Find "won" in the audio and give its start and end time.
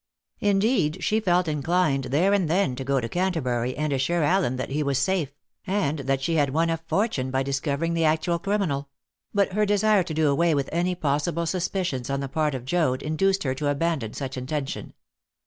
6.55-6.71